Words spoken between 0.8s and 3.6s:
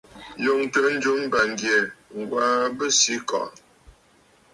njɨm bàŋgyɛ̀, Ŋ̀gwaa Besǐkɔ̀ʼɔ̀.